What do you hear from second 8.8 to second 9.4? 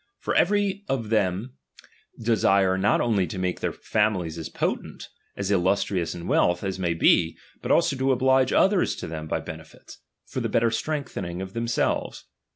to them